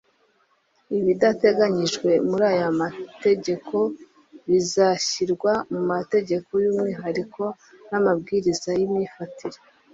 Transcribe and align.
ibidateganyijwe 0.97 2.09
muri 2.27 2.43
aya 2.53 2.69
mategeko 2.81 3.75
bizashyirwa 4.49 5.51
mu 5.73 5.81
mategeko 5.91 6.51
y'umwihariko 6.63 7.43
n'amabwiriza 7.89 8.69
y'imyifatire 8.79 9.59